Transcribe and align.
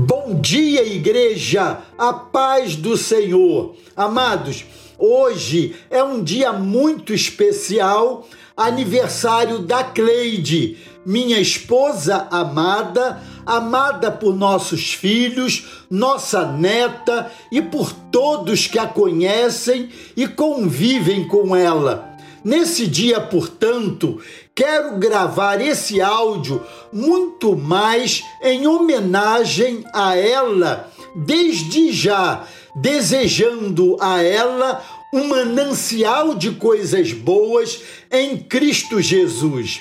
Bom 0.00 0.40
dia, 0.40 0.84
igreja, 0.84 1.80
a 1.98 2.12
paz 2.12 2.76
do 2.76 2.96
Senhor. 2.96 3.74
Amados, 3.96 4.64
hoje 4.96 5.74
é 5.90 6.00
um 6.04 6.22
dia 6.22 6.52
muito 6.52 7.12
especial, 7.12 8.24
aniversário 8.56 9.58
da 9.58 9.82
Cleide, 9.82 10.78
minha 11.04 11.40
esposa 11.40 12.28
amada, 12.30 13.20
amada 13.44 14.08
por 14.08 14.36
nossos 14.36 14.92
filhos, 14.92 15.66
nossa 15.90 16.46
neta 16.46 17.32
e 17.50 17.60
por 17.60 17.92
todos 17.92 18.68
que 18.68 18.78
a 18.78 18.86
conhecem 18.86 19.88
e 20.16 20.28
convivem 20.28 21.26
com 21.26 21.56
ela. 21.56 22.16
Nesse 22.48 22.86
dia, 22.86 23.20
portanto, 23.20 24.22
quero 24.54 24.96
gravar 24.96 25.60
esse 25.60 26.00
áudio 26.00 26.62
muito 26.90 27.54
mais 27.54 28.24
em 28.42 28.66
homenagem 28.66 29.84
a 29.92 30.16
ela, 30.16 30.90
desde 31.14 31.92
já, 31.92 32.46
desejando 32.74 33.98
a 34.00 34.22
ela 34.22 34.82
um 35.12 35.24
manancial 35.24 36.34
de 36.34 36.52
coisas 36.52 37.12
boas 37.12 37.82
em 38.10 38.38
Cristo 38.38 38.98
Jesus. 38.98 39.80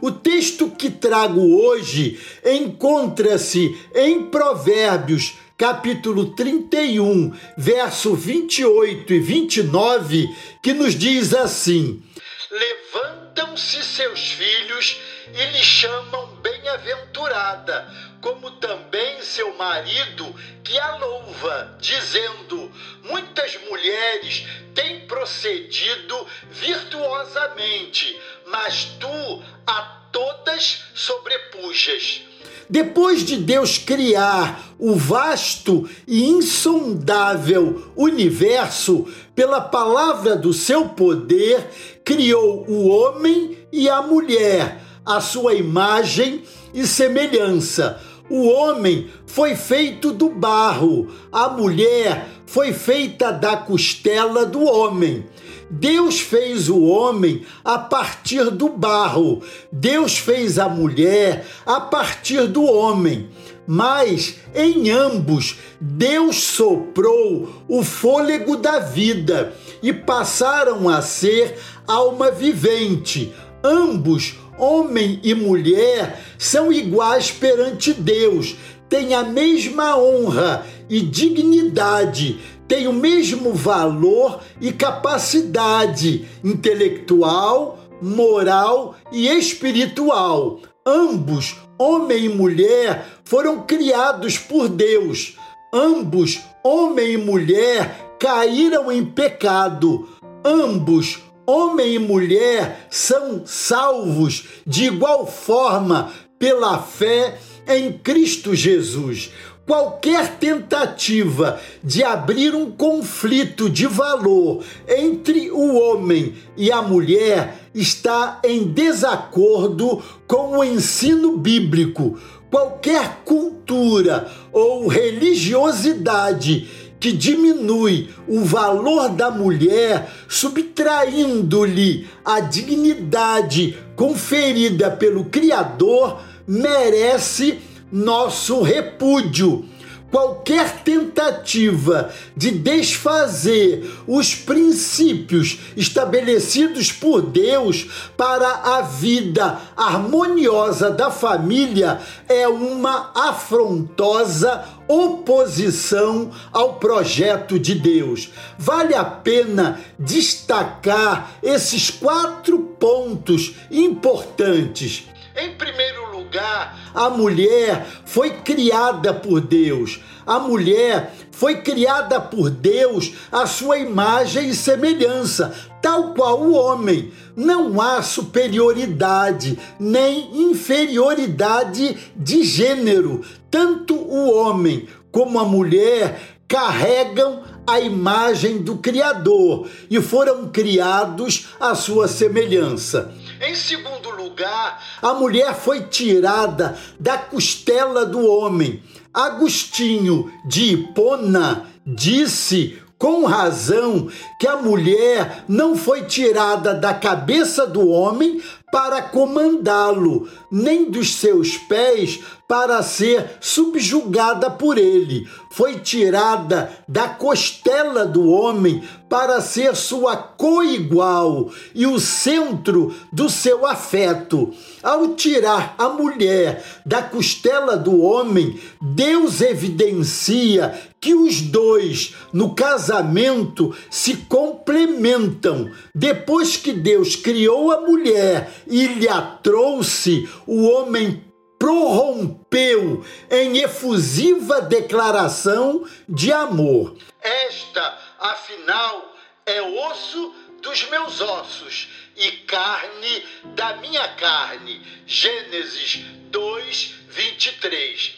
O 0.00 0.10
texto 0.10 0.70
que 0.70 0.88
trago 0.88 1.40
hoje 1.40 2.18
encontra-se 2.42 3.76
em 3.94 4.22
Provérbios 4.22 5.34
capítulo 5.56 6.34
31, 6.34 7.34
verso 7.56 8.14
28 8.14 9.14
e 9.14 9.20
29, 9.20 10.36
que 10.62 10.74
nos 10.74 10.94
diz 10.94 11.32
assim: 11.32 12.02
Levantam-se 12.50 13.82
seus 13.82 14.32
filhos 14.32 15.00
e 15.32 15.44
lhe 15.52 15.62
chamam 15.62 16.36
bem-aventurada, 16.42 17.90
como 18.20 18.50
também 18.52 19.22
seu 19.22 19.54
marido 19.54 20.34
que 20.62 20.78
a 20.78 20.96
louva, 20.96 21.78
dizendo: 21.80 22.70
Muitas 23.04 23.58
mulheres 23.70 24.46
têm 24.74 25.06
procedido 25.06 26.26
virtuosamente, 26.50 28.20
mas 28.46 28.84
tu 29.00 29.42
a 29.66 29.82
todas 30.12 30.84
sobrepujas. 30.94 32.26
Depois 32.68 33.22
de 33.22 33.36
Deus 33.36 33.78
criar 33.78 34.74
o 34.78 34.94
vasto 34.94 35.88
e 36.06 36.24
insondável 36.24 37.86
universo, 37.96 39.06
pela 39.34 39.60
palavra 39.60 40.36
do 40.36 40.52
seu 40.52 40.88
poder, 40.88 41.70
criou 42.04 42.64
o 42.68 42.88
homem 42.88 43.56
e 43.72 43.88
a 43.88 44.02
mulher, 44.02 44.82
a 45.04 45.20
sua 45.20 45.54
imagem 45.54 46.42
e 46.74 46.86
semelhança. 46.86 48.00
O 48.28 48.48
homem 48.48 49.08
foi 49.24 49.54
feito 49.54 50.12
do 50.12 50.28
barro, 50.28 51.08
a 51.30 51.48
mulher 51.48 52.26
foi 52.44 52.72
feita 52.72 53.30
da 53.30 53.56
costela 53.56 54.44
do 54.44 54.64
homem. 54.64 55.24
Deus 55.70 56.20
fez 56.20 56.68
o 56.68 56.80
homem 56.82 57.44
a 57.64 57.78
partir 57.78 58.50
do 58.50 58.68
barro, 58.68 59.42
Deus 59.70 60.16
fez 60.16 60.58
a 60.58 60.68
mulher 60.68 61.44
a 61.64 61.80
partir 61.80 62.46
do 62.46 62.64
homem. 62.64 63.28
Mas 63.66 64.36
em 64.54 64.90
ambos 64.90 65.56
Deus 65.80 66.36
soprou 66.36 67.64
o 67.68 67.82
fôlego 67.82 68.56
da 68.56 68.78
vida 68.78 69.52
e 69.82 69.92
passaram 69.92 70.88
a 70.88 71.02
ser 71.02 71.58
alma 71.86 72.30
vivente. 72.30 73.34
Ambos, 73.64 74.36
homem 74.56 75.18
e 75.24 75.34
mulher, 75.34 76.22
são 76.38 76.72
iguais 76.72 77.32
perante 77.32 77.92
Deus, 77.92 78.54
têm 78.88 79.14
a 79.14 79.24
mesma 79.24 79.98
honra 79.98 80.64
e 80.88 81.00
dignidade, 81.00 82.38
têm 82.68 82.88
o 82.88 82.92
mesmo 82.92 83.52
valor 83.52 84.40
e 84.60 84.72
capacidade 84.72 86.26
intelectual, 86.42 87.78
moral 88.00 88.96
e 89.12 89.28
espiritual. 89.28 90.60
Ambos, 90.84 91.56
homem 91.78 92.26
e 92.26 92.28
mulher, 92.28 93.06
foram 93.24 93.62
criados 93.62 94.38
por 94.38 94.68
Deus. 94.68 95.36
Ambos, 95.72 96.40
homem 96.62 97.12
e 97.12 97.16
mulher, 97.16 98.14
caíram 98.18 98.90
em 98.90 99.04
pecado. 99.04 100.08
Ambos, 100.44 101.18
homem 101.46 101.94
e 101.94 101.98
mulher, 101.98 102.86
são 102.90 103.42
salvos 103.44 104.44
de 104.66 104.84
igual 104.84 105.26
forma 105.26 106.12
pela 106.38 106.78
fé 106.78 107.38
em 107.68 107.92
Cristo 107.92 108.54
Jesus. 108.54 109.30
Qualquer 109.66 110.36
tentativa 110.36 111.58
de 111.82 112.04
abrir 112.04 112.54
um 112.54 112.70
conflito 112.70 113.68
de 113.68 113.84
valor 113.84 114.62
entre 114.86 115.50
o 115.50 115.74
homem 115.74 116.34
e 116.56 116.70
a 116.70 116.80
mulher 116.80 117.62
está 117.74 118.40
em 118.44 118.68
desacordo 118.68 120.00
com 120.24 120.58
o 120.58 120.64
ensino 120.64 121.36
bíblico. 121.36 122.16
Qualquer 122.48 123.22
cultura 123.24 124.30
ou 124.52 124.86
religiosidade 124.86 126.70
que 127.00 127.10
diminui 127.10 128.08
o 128.28 128.44
valor 128.44 129.08
da 129.08 129.32
mulher, 129.32 130.08
subtraindo-lhe 130.28 132.06
a 132.24 132.38
dignidade 132.38 133.76
conferida 133.96 134.92
pelo 134.92 135.24
Criador, 135.24 136.20
merece 136.46 137.58
nosso 137.90 138.62
repúdio. 138.62 139.64
Qualquer 140.10 140.84
tentativa 140.84 142.10
de 142.36 142.52
desfazer 142.52 143.84
os 144.06 144.36
princípios 144.36 145.58
estabelecidos 145.76 146.92
por 146.92 147.20
Deus 147.20 147.88
para 148.16 148.76
a 148.76 148.82
vida 148.82 149.60
harmoniosa 149.76 150.90
da 150.90 151.10
família 151.10 152.00
é 152.28 152.46
uma 152.46 153.10
afrontosa 153.16 154.64
oposição 154.86 156.30
ao 156.52 156.74
projeto 156.74 157.58
de 157.58 157.74
Deus. 157.74 158.30
Vale 158.56 158.94
a 158.94 159.04
pena 159.04 159.80
destacar 159.98 161.32
esses 161.42 161.90
quatro 161.90 162.58
pontos 162.78 163.54
importantes. 163.70 165.08
Em 165.36 165.52
primeiro 165.56 165.85
lugar, 166.26 166.76
a 166.92 167.08
mulher 167.08 167.86
foi 168.04 168.30
criada 168.30 169.14
por 169.14 169.40
Deus. 169.40 170.00
A 170.26 170.40
mulher 170.40 171.14
foi 171.30 171.62
criada 171.62 172.20
por 172.20 172.50
Deus 172.50 173.12
à 173.30 173.46
sua 173.46 173.78
imagem 173.78 174.48
e 174.48 174.54
semelhança, 174.54 175.54
tal 175.80 176.14
qual 176.14 176.40
o 176.40 176.52
homem. 176.52 177.12
Não 177.36 177.80
há 177.80 178.02
superioridade 178.02 179.58
nem 179.78 180.50
inferioridade 180.50 181.96
de 182.16 182.42
gênero. 182.42 183.24
Tanto 183.50 183.94
o 183.94 184.32
homem 184.34 184.88
como 185.12 185.38
a 185.38 185.44
mulher 185.44 186.20
carregam 186.48 187.42
a 187.66 187.80
imagem 187.80 188.58
do 188.58 188.76
Criador 188.78 189.68
e 189.90 190.00
foram 190.00 190.48
criados 190.48 191.48
à 191.58 191.74
sua 191.74 192.06
semelhança. 192.06 193.12
Em 193.40 193.54
segundo 193.54 194.10
lugar, 194.10 194.82
a 195.02 195.12
mulher 195.14 195.54
foi 195.54 195.82
tirada 195.82 196.78
da 196.98 197.18
costela 197.18 198.06
do 198.06 198.24
homem. 198.24 198.82
Agostinho 199.12 200.30
de 200.46 200.72
Hipona 200.72 201.66
disse 201.86 202.78
com 202.98 203.24
razão 203.26 204.08
que 204.40 204.46
a 204.46 204.56
mulher 204.56 205.44
não 205.46 205.76
foi 205.76 206.04
tirada 206.04 206.74
da 206.74 206.94
cabeça 206.94 207.66
do 207.66 207.88
homem 207.88 208.40
para 208.70 209.00
comandá-lo, 209.00 210.28
nem 210.50 210.90
dos 210.90 211.14
seus 211.16 211.56
pés 211.56 212.20
para 212.48 212.82
ser 212.82 213.38
subjugada 213.40 214.50
por 214.50 214.78
ele. 214.78 215.26
Foi 215.50 215.78
tirada 215.80 216.70
da 216.86 217.08
costela 217.08 218.04
do 218.04 218.28
homem 218.28 218.82
para 219.08 219.40
ser 219.40 219.74
sua 219.74 220.16
coigual 220.16 221.50
e 221.74 221.86
o 221.86 221.98
centro 221.98 222.94
do 223.12 223.30
seu 223.30 223.66
afeto. 223.66 224.52
Ao 224.82 225.14
tirar 225.14 225.74
a 225.78 225.88
mulher 225.88 226.62
da 226.84 227.02
costela 227.02 227.76
do 227.76 228.00
homem, 228.00 228.60
Deus 228.80 229.40
evidencia 229.40 230.74
que 231.00 231.14
os 231.14 231.40
dois 231.40 232.14
no 232.32 232.54
casamento 232.54 233.74
se 233.88 234.16
complementam. 234.16 235.70
Depois 235.94 236.56
que 236.56 236.72
Deus 236.72 237.14
criou 237.14 237.70
a 237.70 237.80
mulher 237.80 238.50
e 238.66 238.86
lhe 238.86 239.08
a 239.08 239.20
trouxe, 239.20 240.28
o 240.46 240.68
homem 240.68 241.24
prorrompeu 241.58 243.04
em 243.30 243.58
efusiva 243.58 244.60
declaração 244.60 245.84
de 246.08 246.32
amor. 246.32 246.96
Esta, 247.20 247.98
afinal, 248.18 249.14
é 249.44 249.62
osso 249.62 250.34
dos 250.62 250.88
meus 250.90 251.20
ossos 251.20 251.88
e 252.16 252.30
carne 252.46 253.24
da 253.54 253.76
minha 253.76 254.08
carne. 254.14 254.80
Gênesis 255.06 256.04
2, 256.30 256.94
23. 257.08 258.16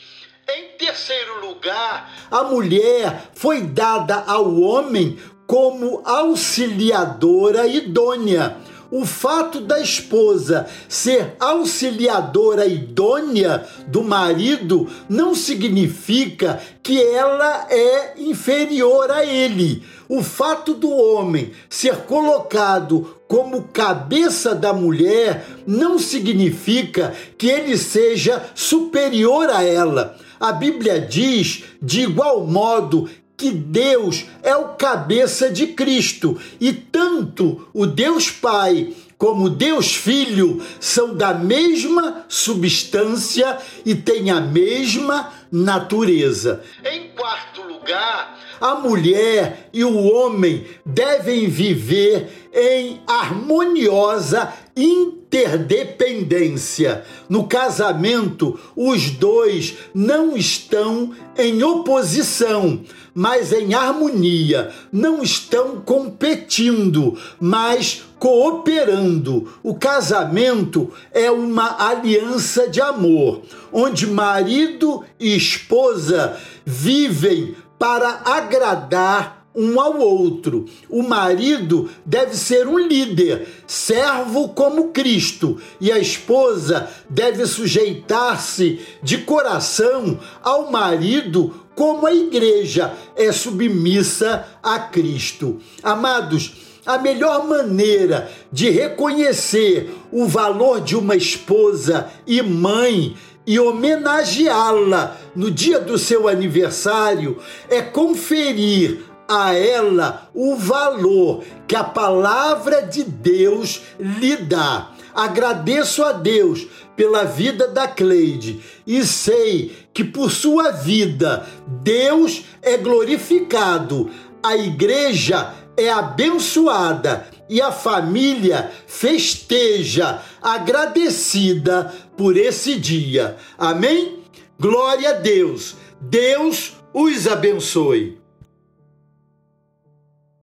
Em 0.48 0.78
terceiro 0.78 1.46
lugar, 1.46 2.28
a 2.30 2.42
mulher 2.44 3.30
foi 3.34 3.62
dada 3.62 4.24
ao 4.26 4.58
homem 4.60 5.18
como 5.46 6.02
auxiliadora 6.04 7.66
idônea. 7.66 8.56
O 8.90 9.04
fato 9.04 9.60
da 9.60 9.80
esposa 9.80 10.66
ser 10.88 11.36
auxiliadora 11.38 12.66
idônea 12.66 13.66
do 13.86 14.02
marido 14.02 14.88
não 15.06 15.34
significa 15.34 16.58
que 16.82 17.02
ela 17.02 17.66
é 17.68 18.14
inferior 18.16 19.10
a 19.10 19.26
ele. 19.26 19.82
O 20.08 20.22
fato 20.22 20.72
do 20.72 20.90
homem 20.90 21.52
ser 21.68 21.96
colocado 22.06 23.14
como 23.28 23.64
cabeça 23.64 24.54
da 24.54 24.72
mulher 24.72 25.44
não 25.66 25.98
significa 25.98 27.14
que 27.36 27.46
ele 27.46 27.76
seja 27.76 28.42
superior 28.54 29.50
a 29.50 29.62
ela. 29.62 30.16
A 30.40 30.50
Bíblia 30.50 30.98
diz, 30.98 31.64
de 31.82 32.02
igual 32.02 32.46
modo, 32.46 33.06
que 33.38 33.52
Deus 33.52 34.26
é 34.42 34.56
o 34.56 34.70
cabeça 34.70 35.48
de 35.48 35.68
Cristo 35.68 36.36
e 36.60 36.72
tanto 36.72 37.68
o 37.72 37.86
Deus 37.86 38.32
Pai 38.32 38.92
como 39.16 39.48
Deus 39.48 39.94
Filho 39.94 40.60
são 40.80 41.14
da 41.14 41.32
mesma 41.32 42.24
substância 42.28 43.56
e 43.86 43.94
têm 43.94 44.30
a 44.32 44.40
mesma 44.40 45.32
natureza. 45.50 46.62
Em 46.84 47.08
quarto 47.10 47.62
lugar, 47.62 48.38
a 48.60 48.74
mulher 48.74 49.70
e 49.72 49.84
o 49.84 49.96
homem 49.96 50.66
devem 50.84 51.48
viver 51.48 52.50
em 52.52 53.00
harmoniosa 53.06 54.52
interdependência. 54.78 57.02
No 57.28 57.48
casamento, 57.48 58.58
os 58.76 59.10
dois 59.10 59.76
não 59.92 60.36
estão 60.36 61.12
em 61.36 61.60
oposição, 61.62 62.80
mas 63.14 63.52
em 63.52 63.74
harmonia. 63.74 64.70
Não 64.92 65.22
estão 65.22 65.80
competindo, 65.80 67.18
mas 67.40 68.04
cooperando. 68.18 69.48
O 69.62 69.74
casamento 69.74 70.92
é 71.12 71.30
uma 71.30 71.88
aliança 71.88 72.68
de 72.68 72.80
amor, 72.80 73.42
onde 73.72 74.06
marido 74.06 75.04
e 75.18 75.36
esposa 75.36 76.38
vivem 76.64 77.54
para 77.78 78.22
agradar 78.24 79.37
um 79.58 79.80
ao 79.80 79.98
outro. 79.98 80.66
O 80.88 81.02
marido 81.02 81.90
deve 82.06 82.36
ser 82.36 82.68
um 82.68 82.78
líder, 82.78 83.48
servo 83.66 84.50
como 84.50 84.90
Cristo, 84.90 85.58
e 85.80 85.90
a 85.90 85.98
esposa 85.98 86.88
deve 87.10 87.44
sujeitar-se 87.44 88.78
de 89.02 89.18
coração 89.18 90.20
ao 90.40 90.70
marido 90.70 91.52
como 91.74 92.06
a 92.06 92.14
igreja 92.14 92.94
é 93.16 93.32
submissa 93.32 94.46
a 94.62 94.78
Cristo. 94.78 95.58
Amados, 95.82 96.52
a 96.86 96.96
melhor 96.98 97.46
maneira 97.46 98.30
de 98.52 98.70
reconhecer 98.70 99.90
o 100.10 100.26
valor 100.26 100.80
de 100.80 100.96
uma 100.96 101.16
esposa 101.16 102.08
e 102.26 102.40
mãe 102.42 103.14
e 103.48 103.58
homenageá-la 103.58 105.16
no 105.34 105.50
dia 105.50 105.80
do 105.80 105.96
seu 105.96 106.28
aniversário 106.28 107.38
é 107.70 107.80
conferir 107.80 109.07
a 109.28 109.54
ela 109.54 110.30
o 110.34 110.56
valor 110.56 111.44
que 111.66 111.76
a 111.76 111.84
palavra 111.84 112.82
de 112.82 113.04
Deus 113.04 113.82
lhe 114.00 114.36
dá. 114.36 114.90
Agradeço 115.14 116.02
a 116.02 116.12
Deus 116.12 116.66
pela 116.96 117.24
vida 117.24 117.68
da 117.68 117.86
Cleide 117.86 118.60
e 118.86 119.04
sei 119.04 119.76
que 119.92 120.02
por 120.02 120.30
sua 120.30 120.70
vida 120.70 121.46
Deus 121.66 122.44
é 122.62 122.76
glorificado, 122.76 124.10
a 124.42 124.56
igreja 124.56 125.52
é 125.76 125.90
abençoada 125.90 127.28
e 127.48 127.60
a 127.60 127.70
família 127.70 128.70
festeja, 128.86 130.20
agradecida 130.42 131.92
por 132.16 132.36
esse 132.36 132.76
dia. 132.76 133.36
Amém? 133.56 134.18
Glória 134.58 135.10
a 135.10 135.12
Deus. 135.12 135.76
Deus 136.00 136.72
os 136.92 137.26
abençoe. 137.26 138.17